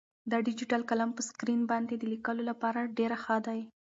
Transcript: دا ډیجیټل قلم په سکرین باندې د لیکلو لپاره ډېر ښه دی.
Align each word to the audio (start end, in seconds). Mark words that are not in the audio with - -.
دا 0.31 0.37
ډیجیټل 0.47 0.81
قلم 0.89 1.09
په 1.13 1.21
سکرین 1.29 1.61
باندې 1.71 1.93
د 1.97 2.03
لیکلو 2.13 2.43
لپاره 2.49 2.91
ډېر 2.97 3.11
ښه 3.23 3.37
دی. 3.47 3.59